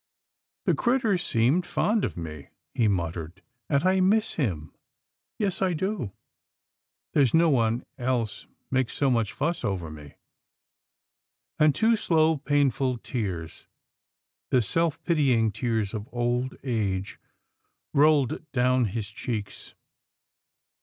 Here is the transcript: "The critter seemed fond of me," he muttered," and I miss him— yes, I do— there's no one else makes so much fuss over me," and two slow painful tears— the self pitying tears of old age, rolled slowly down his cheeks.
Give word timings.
"The 0.65 0.73
critter 0.73 1.15
seemed 1.19 1.63
fond 1.63 2.03
of 2.03 2.17
me," 2.17 2.47
he 2.73 2.87
muttered," 2.87 3.43
and 3.69 3.83
I 3.83 3.99
miss 3.99 4.33
him— 4.33 4.73
yes, 5.37 5.61
I 5.61 5.73
do— 5.73 6.11
there's 7.13 7.35
no 7.35 7.51
one 7.51 7.85
else 7.99 8.47
makes 8.71 8.93
so 8.95 9.11
much 9.11 9.31
fuss 9.31 9.63
over 9.63 9.91
me," 9.91 10.15
and 11.59 11.75
two 11.75 11.95
slow 11.95 12.37
painful 12.37 12.97
tears— 12.97 13.67
the 14.49 14.63
self 14.63 14.99
pitying 15.03 15.51
tears 15.51 15.93
of 15.93 16.09
old 16.11 16.55
age, 16.63 17.19
rolled 17.93 18.29
slowly 18.29 18.45
down 18.53 18.85
his 18.85 19.07
cheeks. 19.07 19.75